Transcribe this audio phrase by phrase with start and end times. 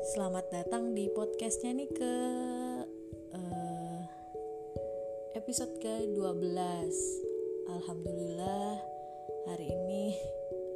[0.00, 2.14] Selamat datang di podcastnya nih ke
[3.36, 4.00] uh,
[5.36, 6.88] episode ke-12
[7.68, 8.80] Alhamdulillah
[9.44, 10.16] hari ini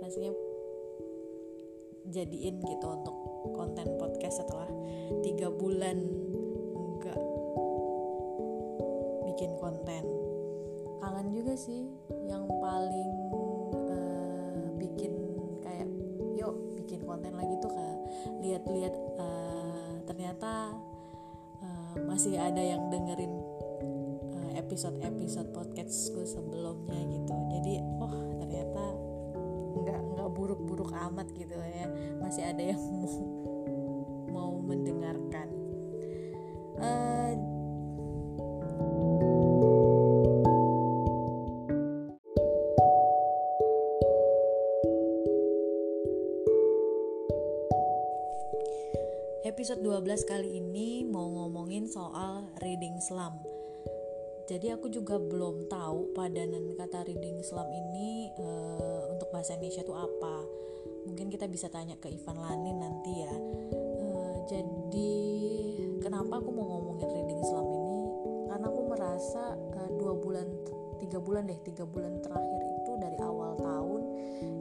[0.05, 0.29] rasanya
[2.13, 3.17] jadiin gitu untuk
[3.57, 4.69] konten podcast setelah
[5.25, 6.05] tiga bulan
[6.77, 7.21] enggak
[9.25, 10.05] bikin konten.
[11.01, 11.89] Kangen juga sih
[12.29, 13.13] yang paling
[13.89, 15.17] uh, bikin
[15.65, 15.89] kayak
[16.37, 17.99] yuk bikin konten lagi tuh kayak
[18.45, 18.95] lihat-lihat
[20.35, 20.75] ternyata
[21.63, 23.31] uh, masih ada yang dengerin
[24.59, 27.35] episode-episode podcast gue sebelumnya gitu.
[27.55, 28.85] Jadi oh ternyata
[29.79, 31.87] nggak nggak buruk-buruk amat gitu ya.
[32.19, 33.15] Masih ada yang mau
[34.35, 35.55] mau mendengarkan.
[36.83, 37.39] Uh,
[50.23, 53.35] kali ini mau ngomongin soal reading slam
[54.47, 59.97] jadi aku juga belum tahu padanan kata reading slam ini uh, untuk bahasa Indonesia itu
[59.97, 60.37] apa.
[61.09, 63.33] Mungkin kita bisa tanya ke Ivan Lanin nanti ya.
[64.05, 65.17] Uh, jadi
[66.05, 68.01] kenapa aku mau ngomongin reading slam ini?
[68.53, 70.45] Karena aku merasa uh, dua bulan
[71.01, 74.03] tiga bulan deh tiga bulan terakhir itu dari awal tahun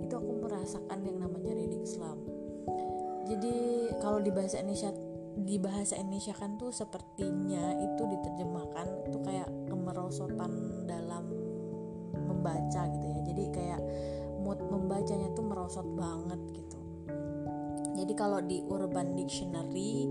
[0.04, 2.20] itu aku merasakan yang namanya reading slam
[3.24, 3.56] jadi
[4.04, 4.92] kalau di bahasa Indonesia
[5.44, 10.52] di bahasa Indonesia kan tuh sepertinya itu diterjemahkan itu kayak kemerosotan
[10.88, 11.28] dalam
[12.16, 13.20] membaca gitu ya.
[13.28, 13.82] Jadi kayak
[14.40, 16.80] mood membacanya tuh merosot banget gitu.
[17.94, 20.10] Jadi kalau di Urban Dictionary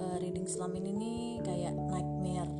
[0.00, 2.50] uh, reading slam ini nih kayak nightmare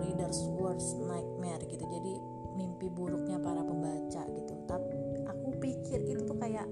[0.00, 1.84] readers worst nightmare gitu.
[1.88, 2.12] Jadi
[2.56, 4.54] mimpi buruknya para pembaca gitu.
[4.68, 6.68] Tapi aku pikir itu tuh kayak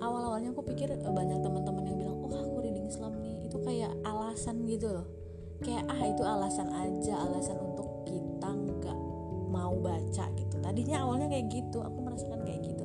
[0.00, 2.03] awal-awalnya aku pikir banyak teman-teman yang
[3.54, 5.06] itu kayak alasan gitu loh.
[5.62, 8.98] Kayak ah itu alasan aja alasan untuk kita nggak
[9.46, 10.58] mau baca gitu.
[10.58, 12.84] Tadinya awalnya kayak gitu aku merasakan kayak gitu.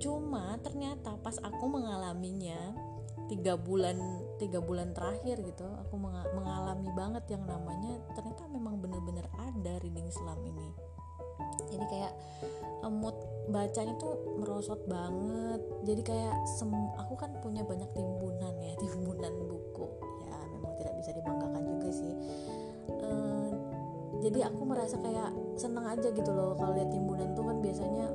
[0.00, 2.72] Cuma ternyata pas aku mengalaminya
[3.28, 4.00] tiga bulan
[4.40, 5.94] tiga bulan terakhir gitu aku
[6.34, 10.74] mengalami banget yang namanya ternyata memang bener-bener ada reading slam ini
[11.70, 12.12] jadi kayak
[12.88, 13.12] mood
[13.50, 15.60] bacanya tuh merosot banget.
[15.84, 19.86] Jadi kayak sem aku kan punya banyak timbunan ya timbunan buku.
[20.24, 22.14] Ya memang tidak bisa dibanggakan juga sih.
[22.88, 23.50] Uh,
[24.24, 28.06] jadi aku merasa kayak seneng aja gitu loh kalau lihat timbunan tuh kan biasanya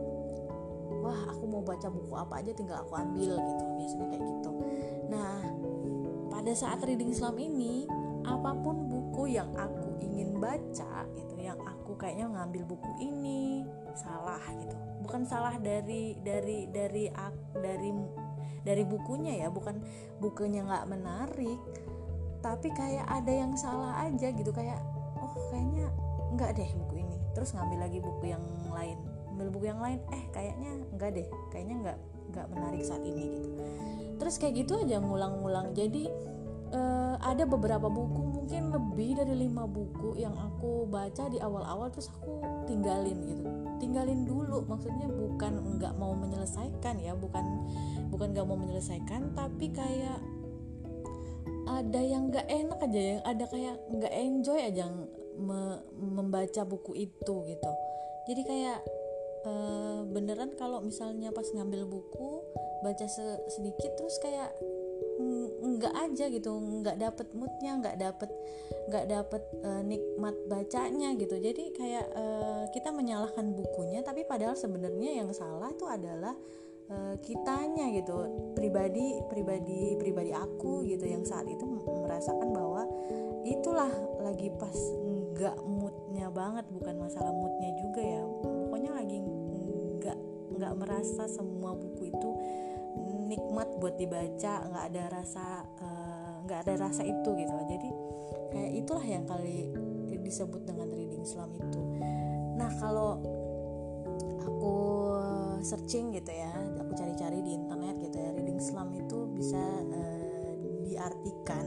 [1.02, 3.64] wah aku mau baca buku apa aja tinggal aku ambil gitu.
[3.78, 4.52] Biasanya kayak gitu.
[5.14, 5.34] Nah
[6.34, 7.86] pada saat reading Islam ini
[8.26, 13.64] apa pun buku yang aku ingin baca gitu yang aku kayaknya ngambil buku ini
[13.96, 14.76] salah gitu.
[15.06, 17.08] Bukan salah dari dari dari
[17.56, 17.90] dari
[18.66, 19.78] dari bukunya ya bukan
[20.18, 21.62] bukunya nggak menarik
[22.42, 24.78] tapi kayak ada yang salah aja gitu kayak
[25.18, 25.90] oh kayaknya
[26.36, 27.18] nggak deh buku ini.
[27.34, 28.98] Terus ngambil lagi buku yang lain.
[29.34, 31.98] Ngambil buku yang lain eh kayaknya nggak deh kayaknya nggak
[32.36, 33.50] nggak menarik saat ini gitu.
[34.16, 35.74] Terus kayak gitu aja ngulang-ngulang.
[35.74, 36.08] Jadi
[36.74, 42.14] uh, ada beberapa buku mungkin lebih dari lima buku yang aku baca di awal-awal terus
[42.14, 43.42] aku tinggalin gitu.
[43.82, 47.42] Tinggalin dulu maksudnya bukan nggak mau menyelesaikan ya bukan
[48.14, 50.22] bukan nggak mau menyelesaikan tapi kayak
[51.66, 54.94] ada yang nggak enak aja yang ada kayak nggak enjoy aja
[55.42, 57.72] me, membaca buku itu gitu.
[58.30, 58.80] Jadi kayak
[59.50, 62.46] uh, beneran kalau misalnya pas ngambil buku
[62.86, 63.10] baca
[63.50, 64.54] sedikit terus kayak
[65.76, 68.30] nggak aja gitu nggak dapet moodnya nggak dapet
[68.86, 71.36] nggak dapet uh, nikmat bacanya gitu.
[71.38, 76.34] Jadi kayak uh, kita menyalahkan bukunya tapi padahal sebenarnya yang salah itu adalah
[76.90, 78.16] uh, kitanya gitu.
[78.54, 81.66] Pribadi pribadi pribadi aku gitu yang saat itu
[82.06, 82.84] merasakan bahwa
[83.46, 84.78] itulah lagi pas
[85.36, 88.24] nggak moodnya banget bukan masalah moodnya juga ya.
[88.42, 89.18] Pokoknya lagi
[90.00, 90.18] nggak
[90.56, 92.30] nggak merasa semua buku itu
[93.36, 95.68] nikmat buat dibaca nggak ada rasa
[96.48, 97.90] nggak uh, ada rasa itu gitu jadi
[98.56, 99.76] kayak itulah yang kali
[100.26, 101.82] disebut dengan reading Islam itu.
[102.58, 103.22] Nah kalau
[104.42, 104.78] aku
[105.62, 106.50] searching gitu ya
[106.82, 110.54] aku cari-cari di internet gitu ya reading Islam itu bisa uh,
[110.86, 111.66] diartikan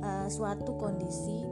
[0.00, 1.44] uh, suatu kondisi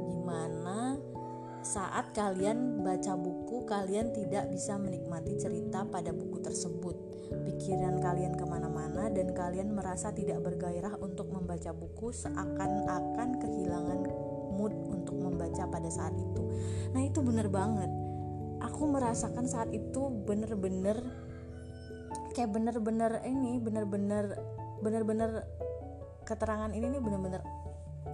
[1.75, 6.95] saat kalian baca buku kalian tidak bisa menikmati cerita pada buku tersebut.
[7.51, 14.07] Pikiran kalian ke mana-mana dan kalian merasa tidak bergairah untuk membaca buku seakan-akan kehilangan
[14.55, 16.43] mood untuk membaca pada saat itu.
[16.95, 17.91] Nah itu bener banget.
[18.63, 21.03] Aku merasakan saat itu bener-bener
[22.39, 24.39] kayak bener-bener ini bener-bener
[24.79, 25.43] bener-bener
[26.23, 27.43] keterangan ini nih bener-bener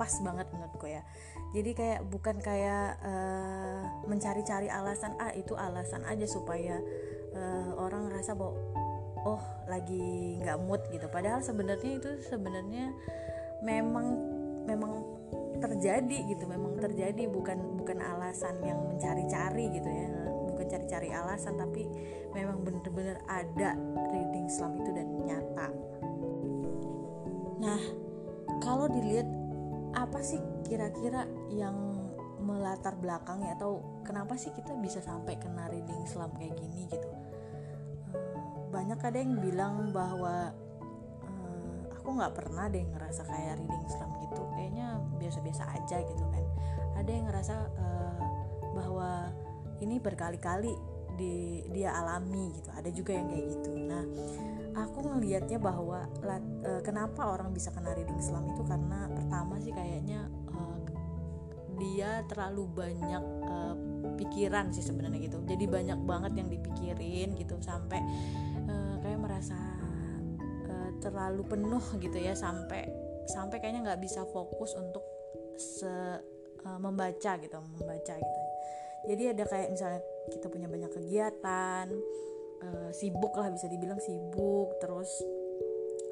[0.01, 1.05] pas banget menurutku ya
[1.51, 6.79] jadi kayak bukan kayak uh, mencari-cari alasan ah itu alasan aja supaya
[7.35, 8.55] uh, orang ngerasa bahwa
[9.27, 11.11] oh lagi nggak mood gitu.
[11.11, 12.95] Padahal sebenarnya itu sebenarnya
[13.67, 14.07] memang
[14.63, 15.03] memang
[15.59, 17.27] terjadi gitu memang terjadi.
[17.27, 20.09] Bukan bukan alasan yang mencari-cari gitu ya.
[20.55, 21.83] Bukan cari-cari alasan tapi
[22.31, 23.75] memang bener-bener ada
[24.15, 25.69] reading Islam itu dan nyata.
[27.59, 27.83] Nah
[28.63, 29.40] kalau dilihat
[30.71, 31.75] kira-kira yang
[32.41, 37.11] melatar belakangnya atau kenapa sih kita bisa sampai kena reading Islam kayak gini gitu?
[38.15, 38.27] Eh,
[38.71, 40.55] banyak ada yang bilang bahwa
[41.27, 44.43] uh, aku nggak pernah deh ngerasa kayak reading Islam gitu.
[44.57, 44.87] Kayaknya
[45.19, 46.45] biasa-biasa aja gitu kan.
[46.97, 48.21] Ada yang ngerasa uh,
[48.73, 49.11] bahwa
[49.83, 50.73] ini berkali-kali
[51.19, 52.71] di, dia alami gitu.
[52.73, 53.71] Ada juga yang kayak gitu.
[53.85, 54.05] Nah
[54.81, 56.07] aku ngelihatnya bahwa
[56.87, 60.31] kenapa orang bisa kena reading Islam itu karena pertama sih kayaknya
[61.81, 63.75] dia terlalu banyak uh,
[64.21, 65.41] pikiran sih sebenarnya gitu.
[65.49, 68.05] Jadi banyak banget yang dipikirin gitu sampai
[68.69, 69.57] uh, kayak merasa
[70.69, 72.85] uh, terlalu penuh gitu ya sampai
[73.25, 75.03] sampai kayaknya nggak bisa fokus untuk
[75.57, 76.21] se
[76.61, 78.41] membaca gitu membaca gitu.
[79.09, 81.89] Jadi ada kayak misalnya kita punya banyak kegiatan
[82.61, 85.09] uh, sibuk lah bisa dibilang sibuk terus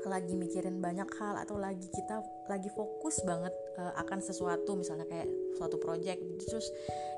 [0.09, 5.31] lagi mikirin banyak hal atau lagi kita lagi fokus banget uh, akan sesuatu misalnya kayak
[5.55, 6.69] suatu project terus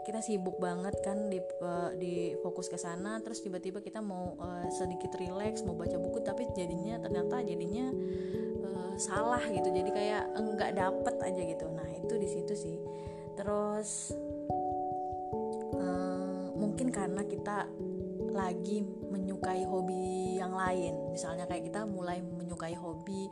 [0.05, 4.69] kita sibuk banget kan di uh, di fokus ke sana terus tiba-tiba kita mau uh,
[4.69, 7.89] sedikit relax mau baca buku tapi jadinya ternyata jadinya
[8.65, 9.69] uh, salah gitu.
[9.73, 11.67] Jadi kayak enggak dapet aja gitu.
[11.73, 12.77] Nah itu di situ sih.
[13.35, 14.13] Terus
[15.75, 17.65] uh, mungkin karena kita
[18.31, 21.11] lagi menyukai hobi yang lain.
[21.11, 23.27] Misalnya kayak kita mulai menyukai hobi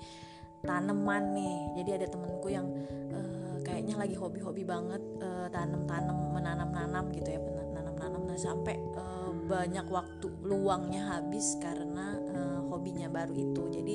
[0.64, 1.58] tanaman nih.
[1.82, 2.66] Jadi ada temenku yang
[3.14, 9.87] uh, kayaknya lagi hobi-hobi banget uh, tanam-tanam menanam-nanam gitu ya menanam-nanam nah sampai uh, banyak
[9.88, 13.62] waktu luangnya habis karena uh, hobinya baru itu.
[13.72, 13.94] Jadi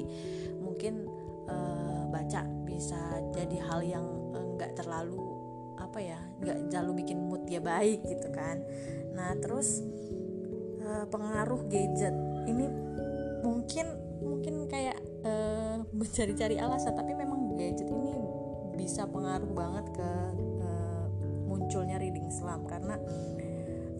[0.60, 1.08] mungkin
[1.48, 4.06] uh, baca bisa jadi hal yang
[4.58, 5.22] nggak uh, terlalu
[5.78, 8.62] apa ya nggak terlalu bikin mood dia baik gitu kan.
[9.14, 9.84] Nah terus
[10.82, 12.16] uh, pengaruh gadget.
[12.50, 12.66] Ini
[13.44, 13.88] mungkin
[14.24, 18.14] mungkin kayak uh, mencari-cari alasan tapi memang gadget ini
[18.76, 20.12] bisa pengaruh banget ke
[20.62, 21.06] uh,
[21.48, 22.68] munculnya reading Islam.
[22.68, 23.00] Karena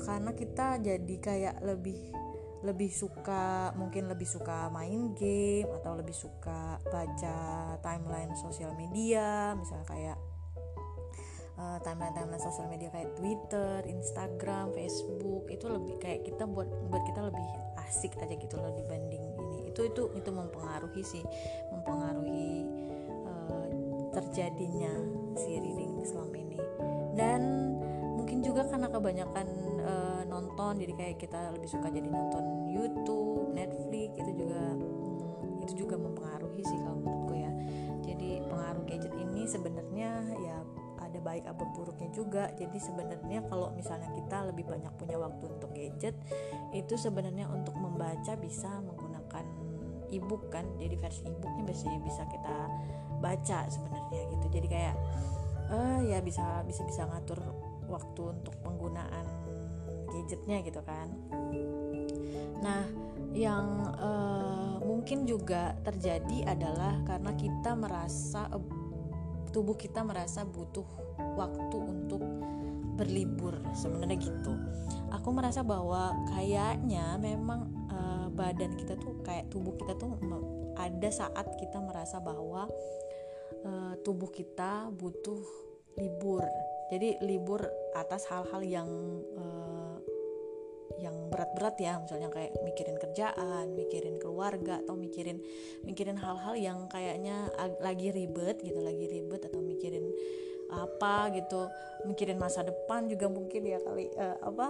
[0.04, 2.12] karena kita jadi kayak lebih
[2.64, 7.36] lebih suka mungkin lebih suka main game atau lebih suka baca
[7.84, 10.18] timeline sosial media misalnya kayak
[11.60, 17.04] uh, timeline timeline sosial media kayak Twitter, Instagram, Facebook itu lebih kayak kita buat buat
[17.04, 17.50] kita lebih
[17.84, 19.24] asik aja gitu loh dibanding
[19.74, 21.26] itu itu itu mempengaruhi sih
[21.74, 22.70] mempengaruhi
[23.26, 23.68] uh,
[24.14, 24.94] terjadinya
[25.34, 26.62] si reading Islam ini.
[27.18, 27.42] Dan
[28.14, 29.48] mungkin juga karena kebanyakan
[29.82, 35.74] uh, nonton jadi kayak kita lebih suka jadi nonton YouTube, Netflix itu juga hmm, itu
[35.86, 37.52] juga mempengaruhi sih kalau menurutku ya.
[38.06, 40.58] Jadi pengaruh gadget ini sebenarnya ya
[41.02, 42.50] ada baik apa buruknya juga.
[42.58, 46.18] Jadi sebenarnya kalau misalnya kita lebih banyak punya waktu untuk gadget
[46.74, 49.03] itu sebenarnya untuk membaca bisa menggunakan
[50.18, 52.58] ebook kan jadi versi ebooknya bisa bisa kita
[53.24, 54.46] baca sebenarnya gitu.
[54.52, 54.96] Jadi kayak
[55.72, 57.40] uh, ya bisa bisa bisa ngatur
[57.88, 59.26] waktu untuk penggunaan
[60.12, 61.08] gadgetnya gitu kan.
[62.62, 62.84] Nah
[63.34, 68.46] yang uh, mungkin juga terjadi adalah karena kita merasa
[69.50, 70.86] tubuh kita merasa butuh
[71.38, 72.22] waktu untuk
[72.94, 74.54] berlibur sebenarnya gitu.
[75.14, 77.83] Aku merasa bahwa kayaknya memang
[78.34, 80.18] badan kita tuh kayak tubuh kita tuh
[80.78, 82.66] ada saat kita merasa bahwa
[83.64, 85.42] uh, tubuh kita butuh
[85.98, 86.44] libur.
[86.90, 87.64] Jadi libur
[87.94, 88.90] atas hal-hal yang
[89.38, 89.98] uh,
[91.02, 95.42] yang berat-berat ya misalnya kayak mikirin kerjaan, mikirin keluarga atau mikirin
[95.82, 97.50] mikirin hal-hal yang kayaknya
[97.82, 100.06] lagi ribet gitu, lagi ribet atau mikirin
[100.74, 101.70] apa gitu,
[102.10, 104.68] mikirin masa depan juga mungkin ya kali uh, apa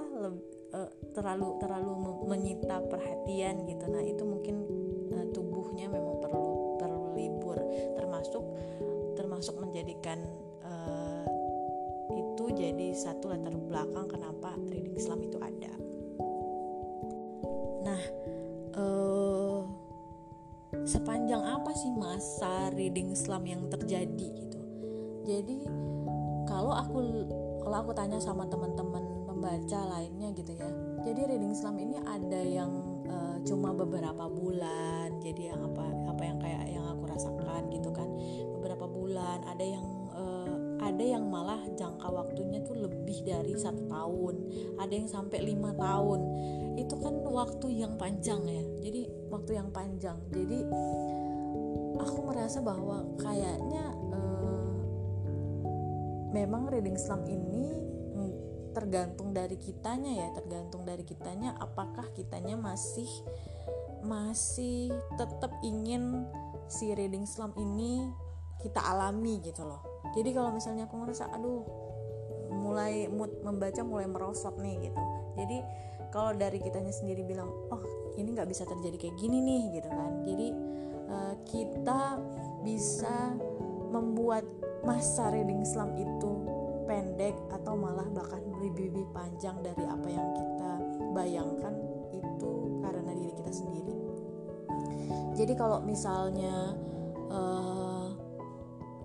[0.73, 1.93] uh, terlalu terlalu
[2.27, 3.85] menyita perhatian gitu.
[3.87, 4.55] Nah, itu mungkin
[5.13, 7.57] uh, tubuhnya memang perlu perlu libur
[7.95, 8.43] termasuk
[9.13, 10.19] termasuk menjadikan
[10.65, 11.25] uh,
[12.13, 15.73] itu jadi satu latar belakang kenapa reading Islam itu ada.
[17.83, 18.01] Nah,
[18.73, 19.61] uh,
[20.83, 24.59] sepanjang apa sih masa reading Islam yang terjadi gitu?
[25.23, 25.63] Jadi
[26.49, 26.97] kalau aku
[27.63, 29.12] kalau aku tanya sama teman-teman
[29.43, 30.71] pembaca lainnya gitu ya,
[31.03, 32.71] jadi reading Islam ini ada yang
[33.11, 35.83] uh, cuma beberapa bulan jadi yang apa
[36.15, 38.07] apa yang kayak yang aku rasakan gitu kan.
[38.55, 39.83] Beberapa bulan ada yang
[40.15, 44.47] uh, ada yang malah jangka waktunya tuh lebih dari satu tahun
[44.79, 46.23] ada yang sampai lima tahun.
[46.79, 50.23] Itu kan waktu yang panjang ya jadi waktu yang panjang.
[50.31, 50.63] Jadi
[51.99, 54.71] aku merasa bahwa kayaknya uh,
[56.31, 57.91] memang reading slam ini
[58.73, 63.07] tergantung dari kitanya ya tergantung dari kitanya apakah kitanya masih
[64.03, 66.27] masih tetap ingin
[66.67, 68.09] si reading slam ini
[68.59, 69.83] kita alami gitu loh.
[70.15, 71.63] Jadi kalau misalnya aku ngerasa aduh
[72.53, 75.01] mulai mood membaca mulai merosot nih gitu.
[75.39, 75.57] Jadi
[76.13, 77.81] kalau dari kitanya sendiri bilang oh
[78.15, 80.11] ini nggak bisa terjadi kayak gini nih gitu kan.
[80.23, 80.47] Jadi
[81.09, 82.01] uh, kita
[82.63, 83.35] bisa
[83.91, 84.47] membuat
[84.83, 86.31] masa reading slam itu
[86.83, 90.71] pendek atau malah bahkan lebih, lebih panjang dari apa yang kita
[91.15, 91.73] bayangkan
[92.13, 92.51] itu
[92.83, 93.95] karena diri kita sendiri.
[95.33, 96.77] Jadi kalau misalnya
[97.33, 98.07] uh,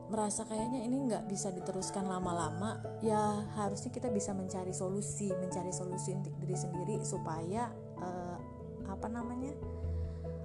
[0.08, 6.16] merasa kayaknya ini nggak bisa diteruskan lama-lama, ya harusnya kita bisa mencari solusi, mencari solusi
[6.16, 7.68] untuk diri sendiri supaya
[8.00, 8.37] uh,
[8.88, 9.52] apa namanya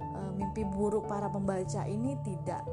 [0.00, 2.64] uh, mimpi buruk para pembaca ini tidak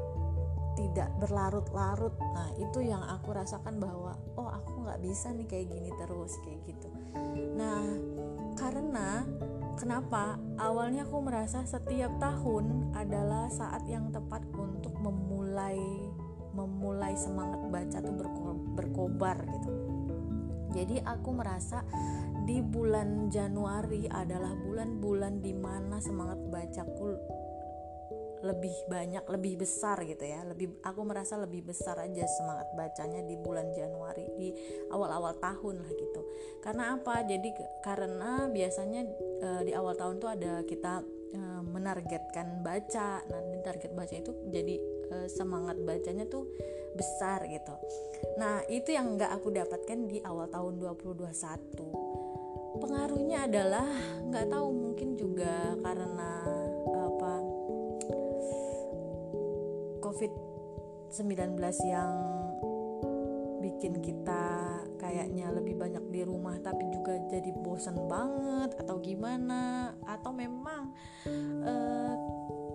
[0.74, 2.14] tidak berlarut-larut.
[2.20, 6.60] Nah itu yang aku rasakan bahwa oh aku nggak bisa nih kayak gini terus kayak
[6.68, 6.88] gitu.
[7.56, 7.82] Nah
[8.56, 9.24] karena
[9.76, 10.36] kenapa?
[10.60, 15.80] Awalnya aku merasa setiap tahun adalah saat yang tepat untuk memulai
[16.52, 19.72] memulai semangat baca tuh berko berkobar gitu.
[20.72, 21.84] Jadi aku merasa
[22.48, 27.12] di bulan Januari adalah bulan-bulan di mana semangat bacaku
[28.42, 30.42] lebih banyak lebih besar gitu ya.
[30.42, 34.50] Lebih aku merasa lebih besar aja semangat bacanya di bulan Januari di
[34.90, 36.22] awal-awal tahun lah gitu.
[36.60, 37.22] Karena apa?
[37.22, 39.02] Jadi karena biasanya
[39.40, 43.22] e, di awal tahun tuh ada kita e, menargetkan baca.
[43.30, 44.74] Nah target baca itu jadi
[45.08, 46.50] e, semangat bacanya tuh
[46.98, 47.72] besar gitu.
[48.36, 52.12] Nah itu yang nggak aku dapatkan di awal tahun 2021
[52.82, 53.86] pengaruhnya adalah
[54.26, 56.30] nggak tahu mungkin juga karena
[60.12, 61.56] COVID-19
[61.88, 62.12] yang
[63.64, 64.44] bikin kita
[65.00, 70.92] kayaknya lebih banyak di rumah tapi juga jadi bosan banget atau gimana atau memang
[71.64, 72.12] uh,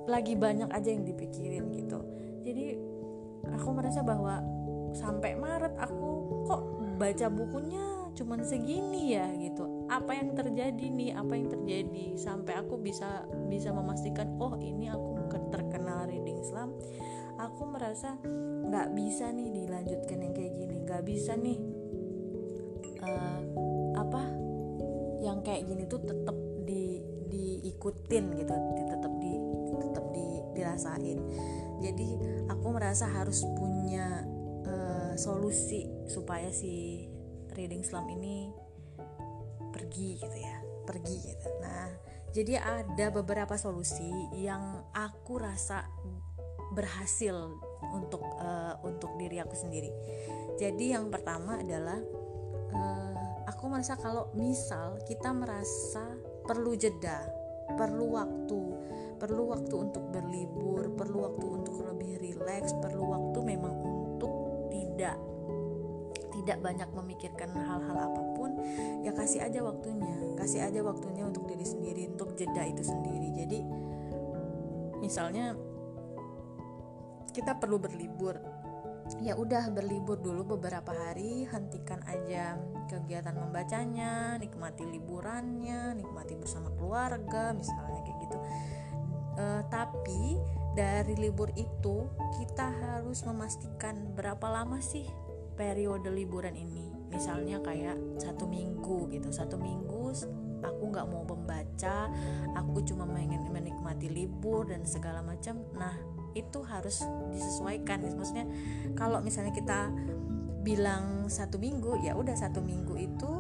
[0.10, 2.01] lagi banyak aja yang dipikirin gitu.
[2.41, 2.74] Jadi
[3.53, 4.41] aku merasa bahwa
[4.98, 6.10] sampai Maret aku
[6.50, 6.63] kok
[6.98, 7.86] baca bukunya
[8.17, 9.86] cuman segini ya gitu.
[9.94, 11.13] Apa yang terjadi nih?
[11.13, 12.17] Apa yang terjadi?
[12.17, 15.17] Sampai aku bisa bisa memastikan oh ini aku
[15.51, 16.74] terkenal reading Islam
[17.38, 18.17] aku merasa
[18.67, 20.75] nggak bisa nih dilanjutkan yang kayak gini.
[20.84, 21.60] Nggak bisa nih
[23.01, 23.41] uh,
[23.98, 24.24] apa
[25.22, 28.53] yang kayak gini tuh tetap di diikutin gitu
[28.88, 29.34] tetap di
[29.82, 30.25] tetap di
[30.58, 31.20] dirasain.
[31.77, 32.10] Jadi
[32.50, 34.25] aku merasa harus punya
[34.65, 37.06] uh, solusi supaya si
[37.53, 38.50] reading slam ini
[39.74, 41.50] pergi gitu ya pergi gitu.
[41.62, 41.89] Nah
[42.34, 45.86] jadi ada beberapa solusi yang aku rasa
[46.78, 47.34] berhasil
[47.90, 49.90] untuk uh, untuk diri aku sendiri.
[50.62, 51.98] Jadi yang pertama adalah
[52.70, 56.06] uh, aku merasa kalau misal kita merasa
[56.46, 57.26] perlu jeda,
[57.74, 58.62] perlu waktu,
[59.18, 64.34] perlu waktu untuk berlibur, perlu waktu untuk lebih rileks, perlu waktu memang untuk
[64.70, 65.18] tidak
[66.38, 68.56] tidak banyak memikirkan hal-hal apa pun
[69.04, 73.68] ya kasih aja waktunya kasih aja waktunya untuk diri sendiri untuk jeda itu sendiri jadi
[75.04, 75.60] misalnya
[77.38, 78.41] kita perlu berlibur.
[79.22, 82.58] Ya udah berlibur dulu beberapa hari hentikan aja
[82.89, 88.38] kegiatan membacanya nikmati liburannya nikmati bersama keluarga misalnya kayak gitu.
[89.38, 90.24] E, tapi
[90.75, 92.10] dari libur itu
[92.41, 95.08] kita harus memastikan berapa lama sih
[95.56, 96.91] periode liburan ini.
[97.08, 99.32] Misalnya kayak satu minggu gitu.
[99.32, 100.12] Satu minggu
[100.65, 102.12] aku nggak mau membaca
[102.60, 105.63] aku cuma ingin menikmati libur dan segala macam.
[105.79, 105.96] Nah
[106.38, 107.01] itu harus
[107.34, 108.06] disesuaikan.
[108.13, 108.46] Maksudnya
[108.94, 109.89] kalau misalnya kita
[110.62, 113.32] bilang satu minggu ya udah satu minggu itu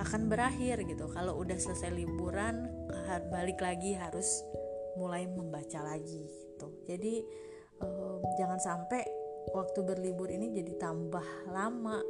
[0.00, 1.10] akan berakhir gitu.
[1.12, 2.70] Kalau udah selesai liburan
[3.28, 4.40] balik lagi harus
[4.96, 6.68] mulai membaca lagi gitu.
[6.88, 7.24] Jadi
[7.84, 9.02] um, jangan sampai
[9.50, 12.00] waktu berlibur ini jadi tambah lama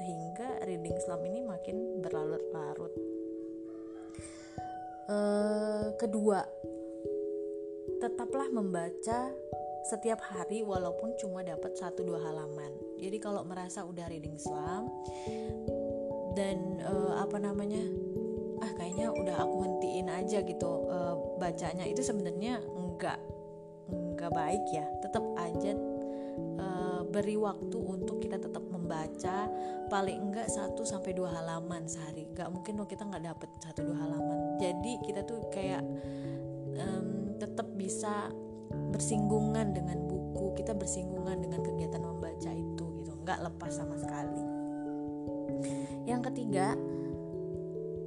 [0.00, 2.94] sehingga reading Islam ini makin berlarut-larut.
[5.10, 6.46] Uh, kedua,
[8.00, 9.28] tetaplah membaca
[9.84, 12.72] setiap hari walaupun cuma dapat satu dua halaman.
[13.00, 14.88] Jadi kalau merasa udah reading Islam
[16.36, 17.80] dan uh, apa namanya
[18.60, 23.20] ah kayaknya udah aku hentiin aja gitu uh, bacanya itu sebenarnya enggak
[23.88, 24.84] enggak baik ya.
[25.00, 25.72] Tetap aja
[26.60, 29.48] uh, beri waktu untuk kita tetap membaca
[29.88, 32.28] paling enggak satu sampai dua halaman sehari.
[32.36, 34.60] Nggak mungkin loh kita nggak dapet satu dua halaman.
[34.60, 35.80] Jadi kita tuh kayak
[36.76, 38.28] um, tetap bisa
[38.92, 40.52] bersinggungan dengan buku.
[40.60, 43.12] Kita bersinggungan dengan kegiatan membaca itu gitu.
[43.24, 44.42] Nggak lepas sama sekali.
[46.04, 46.76] Yang ketiga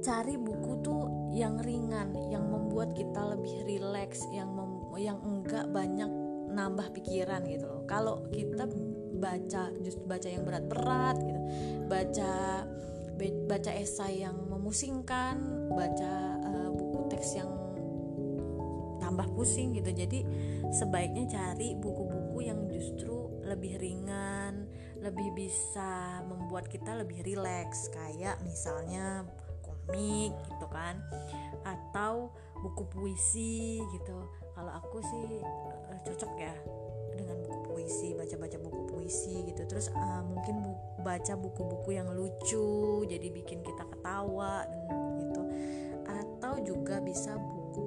[0.04, 6.06] cari buku tuh yang ringan yang membuat kita lebih rileks yang mem yang enggak banyak
[6.54, 7.82] nambah pikiran gitu loh.
[7.90, 8.70] Kalau kita
[9.18, 11.40] baca just baca yang berat-berat gitu
[11.86, 12.32] baca
[13.46, 15.38] baca esai yang memusingkan
[15.70, 17.48] baca uh, buku teks yang
[19.14, 19.94] tambah pusing gitu.
[19.94, 20.26] Jadi
[20.74, 24.66] sebaiknya cari buku-buku yang justru lebih ringan
[24.98, 27.94] lebih bisa membuat kita lebih rileks.
[27.94, 29.22] Kayak misalnya
[29.62, 30.98] komik gitu kan
[31.62, 34.18] atau buku puisi gitu.
[34.58, 36.54] Kalau aku sih uh, cocok ya
[37.14, 39.62] dengan buku puisi baca-baca buku puisi gitu.
[39.70, 40.74] Terus uh, mungkin bu
[41.06, 44.66] baca buku-buku yang lucu jadi bikin kita ketawa
[45.22, 45.42] gitu.
[46.02, 47.38] Atau juga bisa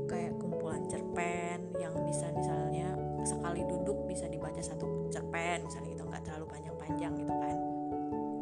[0.07, 2.95] kayak kumpulan cerpen yang bisa misalnya
[3.27, 7.57] sekali duduk bisa dibaca satu cerpen misalnya gitu nggak terlalu panjang-panjang gitu kan.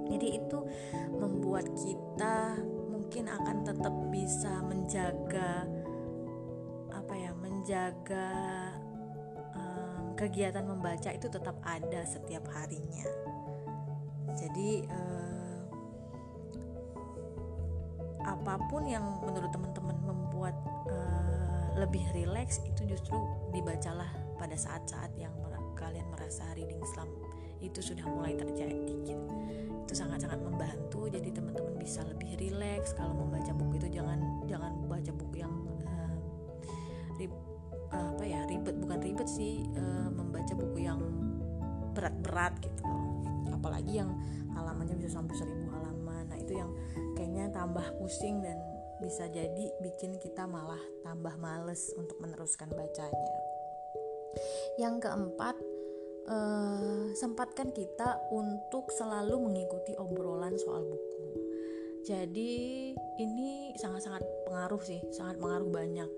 [0.05, 0.57] Jadi itu
[1.17, 5.65] membuat kita mungkin akan tetap bisa menjaga
[6.93, 8.29] apa ya menjaga
[9.53, 13.05] um, kegiatan membaca itu tetap ada setiap harinya.
[14.35, 15.35] Jadi uh,
[18.25, 20.57] apa pun yang menurut teman-teman membuat
[21.75, 23.19] lebih rileks itu justru
[23.51, 25.35] dibacalah pada saat-saat yang
[25.75, 27.11] kalian merasa reading slump
[27.59, 29.31] itu sudah mulai terjadi gitu.
[29.85, 34.17] Itu sangat-sangat membantu jadi teman-teman bisa lebih rileks kalau membaca buku itu jangan
[34.49, 35.53] jangan baca buku yang
[35.85, 36.17] uh,
[37.19, 37.31] rib,
[37.93, 40.99] uh, apa ya ribet bukan ribet sih uh, membaca buku yang
[41.93, 43.03] berat-berat gitu loh.
[43.53, 44.09] Apalagi yang
[44.55, 46.27] halamannya bisa sampai seribu halaman.
[46.27, 46.71] Nah itu yang
[47.13, 48.57] kayaknya tambah pusing dan
[49.03, 53.55] bisa jadi bikin kita malah tambah males untuk meneruskan bacanya
[54.75, 55.55] yang keempat
[56.27, 61.23] uh, sempatkan kita untuk selalu mengikuti obrolan soal buku.
[62.05, 66.09] Jadi ini sangat-sangat pengaruh sih, sangat pengaruh banyak.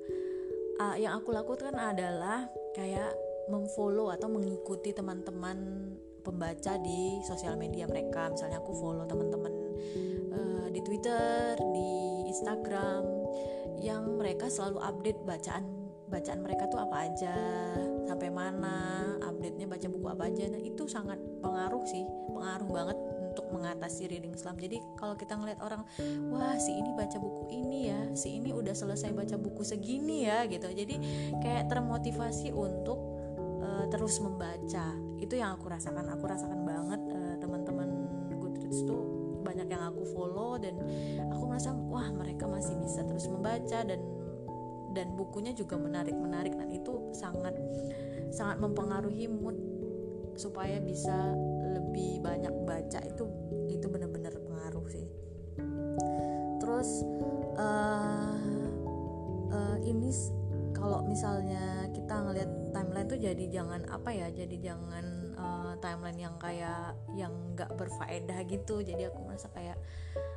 [0.77, 3.15] Uh, yang aku lakukan adalah kayak
[3.47, 5.89] memfollow atau mengikuti teman-teman
[6.21, 8.27] pembaca di sosial media mereka.
[8.27, 9.53] Misalnya aku follow teman-teman
[10.35, 13.03] uh, di Twitter, di Instagram,
[13.81, 15.65] yang mereka selalu update bacaan
[16.07, 17.35] bacaan mereka tuh apa aja
[18.07, 20.47] sampai mana update-nya baca buku apa aja.
[20.47, 24.57] Nah itu sangat pengaruh sih pengaruh banget untuk mengatasi reading slump.
[24.57, 25.83] Jadi kalau kita ngeliat orang
[26.31, 30.47] wah si ini baca buku ini ya si ini udah selesai baca buku segini ya
[30.47, 30.71] gitu.
[30.71, 30.95] Jadi
[31.43, 32.97] kayak termotivasi untuk
[33.59, 34.95] uh, terus membaca.
[35.19, 36.07] Itu yang aku rasakan.
[36.15, 38.07] Aku rasakan banget uh, teman-teman
[38.39, 39.16] Goodreads tuh
[39.57, 40.77] banyak yang aku follow dan
[41.33, 43.97] aku merasa wah mereka masih bisa terus membaca dan
[44.93, 46.53] dan bukunya juga menarik-menarik.
[46.53, 47.57] Dan itu sangat
[48.29, 49.57] sangat mempengaruhi mood
[50.37, 51.33] supaya bisa
[51.73, 53.01] lebih banyak baca.
[53.01, 53.25] Itu
[63.17, 68.85] tuh jadi jangan apa ya jadi jangan uh, timeline yang kayak yang nggak berfaedah gitu.
[68.85, 69.81] Jadi aku merasa kayak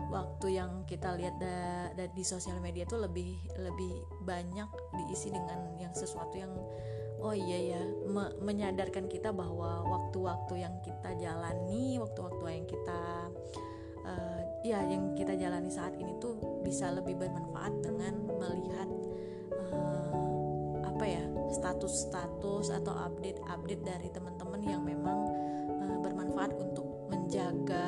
[0.09, 4.65] waktu yang kita lihat da, da, di sosial media tuh lebih lebih banyak
[4.97, 6.57] diisi dengan yang sesuatu yang
[7.21, 13.01] oh iya ya me menyadarkan kita bahwa waktu-waktu yang kita jalani waktu-waktu yang kita
[14.09, 18.89] uh, ya yang kita jalani saat ini tuh bisa lebih bermanfaat dengan melihat
[19.69, 25.19] uh, apa ya status-status atau update-update dari teman-teman yang memang
[25.83, 27.87] uh, bermanfaat untuk menjaga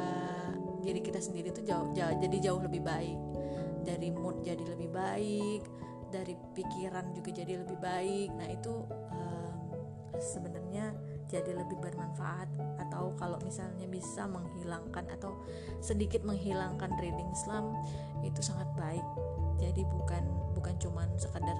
[0.82, 3.18] diri kita sendiri itu jauh, jauh jadi jauh lebih baik.
[3.82, 5.62] Dari mood jadi lebih baik
[6.12, 8.30] dari pikiran juga jadi lebih baik.
[8.36, 9.56] Nah itu um,
[10.20, 10.92] sebenarnya
[11.32, 15.32] jadi lebih bermanfaat atau kalau misalnya bisa menghilangkan atau
[15.80, 17.72] sedikit menghilangkan reading slump
[18.20, 19.06] itu sangat baik.
[19.56, 20.22] Jadi bukan
[20.52, 21.56] bukan cuman sekadar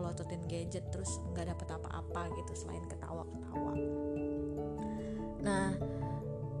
[0.00, 3.72] melototin gadget terus nggak dapat apa-apa gitu selain ketawa-ketawa.
[5.44, 5.68] Nah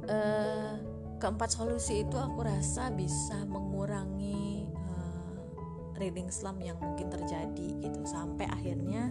[0.04, 0.72] uh,
[1.16, 5.32] keempat solusi itu aku rasa bisa mengurangi uh,
[5.96, 8.00] reading slump yang mungkin terjadi gitu.
[8.04, 9.08] Sampai akhirnya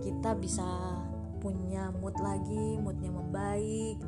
[0.00, 0.64] kita bisa
[1.42, 3.98] punya mood lagi moodnya membaik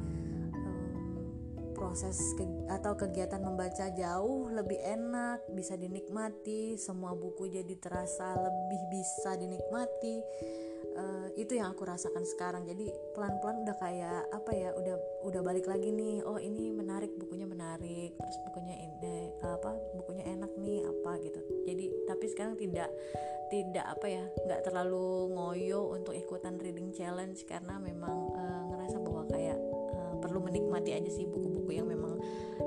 [1.85, 8.81] proses ke, atau kegiatan membaca jauh lebih enak, bisa dinikmati, semua buku jadi terasa lebih
[8.89, 10.17] bisa dinikmati.
[10.95, 12.65] Uh, itu yang aku rasakan sekarang.
[12.65, 14.97] Jadi pelan-pelan udah kayak apa ya, udah
[15.29, 16.25] udah balik lagi nih.
[16.25, 21.41] Oh ini menarik, bukunya menarik, terus bukunya ini apa, bukunya enak nih apa gitu.
[21.69, 22.89] Jadi tapi sekarang tidak
[23.53, 29.23] tidak apa ya, nggak terlalu ngoyo untuk ikutan reading challenge karena memang uh, ngerasa bahwa
[29.29, 29.59] kayak
[30.25, 31.29] perlu menikmati aja sih
[31.65, 32.21] buku-buku yang memang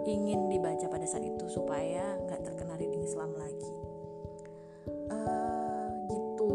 [0.09, 3.73] ingin dibaca pada saat itu supaya nggak terkena reading Islam lagi.
[5.13, 6.53] Uh, gitu.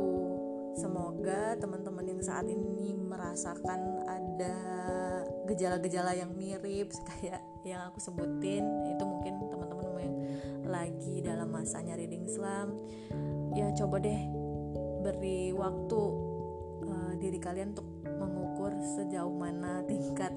[0.74, 4.58] Semoga teman-teman yang saat ini merasakan ada
[5.46, 10.16] gejala-gejala yang mirip kayak yang aku sebutin itu mungkin teman-teman yang
[10.66, 12.74] lagi dalam masanya reading Islam
[13.54, 14.22] ya coba deh
[15.04, 16.00] beri waktu
[16.88, 20.32] uh, diri kalian untuk mengukur sejauh mana tingkat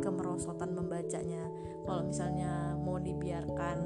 [0.00, 1.44] kemerosotan membacanya.
[1.84, 3.78] Kalau misalnya mau dibiarkan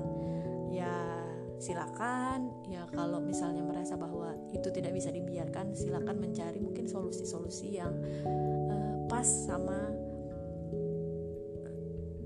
[0.73, 1.25] ya
[1.59, 2.51] silakan.
[2.69, 7.93] Ya kalau misalnya merasa bahwa itu tidak bisa dibiarkan silakan mencari mungkin solusi-solusi yang
[8.71, 9.93] uh, pas sama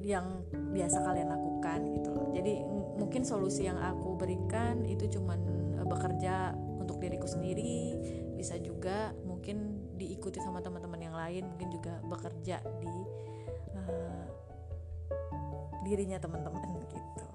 [0.02, 0.40] yang
[0.72, 2.32] biasa kalian lakukan gitu loh.
[2.32, 2.64] Jadi
[2.96, 5.38] mungkin solusi yang aku berikan itu cuman
[5.76, 7.94] uh, bekerja untuk diriku sendiri.
[8.38, 12.94] Bisa juga mungkin diikuti sama teman-teman yang lain mungkin juga bekerja di
[13.88, 14.26] uh,
[15.82, 17.26] dirinya teman-teman gitu.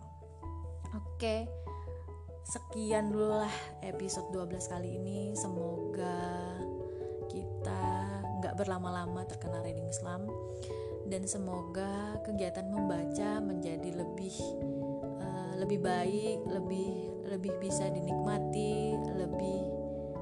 [0.93, 1.49] Oke.
[2.43, 5.33] Sekian dulu lah episode 12 kali ini.
[5.33, 6.21] Semoga
[7.31, 7.81] kita
[8.43, 10.27] nggak berlama-lama terkena reading Islam
[11.07, 14.35] dan semoga kegiatan membaca menjadi lebih
[15.19, 16.91] uh, lebih baik lebih
[17.27, 19.59] lebih bisa dinikmati lebih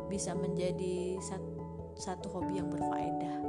[0.10, 1.54] bisa menjadi satu,
[1.98, 3.41] satu hobi yang berfaedah